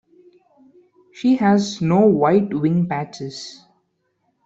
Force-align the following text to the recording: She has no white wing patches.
She 1.13 1.35
has 1.35 1.79
no 1.79 2.07
white 2.07 2.51
wing 2.55 2.87
patches. 2.89 3.63